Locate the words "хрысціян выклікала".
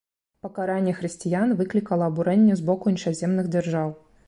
1.01-2.09